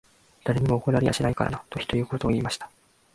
[0.45, 2.71] 誰にも怒られやしないからな。」と、独り言を言いました。